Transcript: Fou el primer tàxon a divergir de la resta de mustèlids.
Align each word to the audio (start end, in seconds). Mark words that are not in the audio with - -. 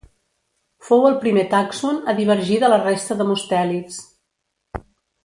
Fou 0.87 1.03
el 1.09 1.17
primer 1.25 1.43
tàxon 1.51 1.99
a 2.13 2.17
divergir 2.21 2.57
de 2.63 2.71
la 2.75 2.81
resta 2.87 3.19
de 3.21 3.29
mustèlids. 3.33 4.01